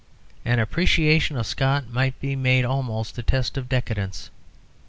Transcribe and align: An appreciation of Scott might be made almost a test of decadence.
An 0.43 0.57
appreciation 0.57 1.37
of 1.37 1.45
Scott 1.45 1.91
might 1.91 2.19
be 2.19 2.35
made 2.35 2.65
almost 2.65 3.19
a 3.19 3.21
test 3.21 3.55
of 3.55 3.69
decadence. 3.69 4.31